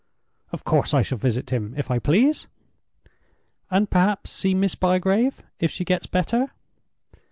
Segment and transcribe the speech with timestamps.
[0.51, 2.47] "Of course I shall visit him—if I please."
[3.69, 6.49] "And perhaps see Miss Bygrave, if she gets better?"